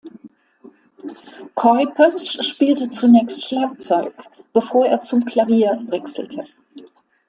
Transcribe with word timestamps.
Cuypers 1.53 2.41
spielte 2.43 2.89
zunächst 2.89 3.45
Schlagzeug, 3.45 4.15
bevor 4.51 4.87
er 4.87 5.03
zum 5.03 5.25
Klavier 5.25 5.79
wechselte. 5.89 6.47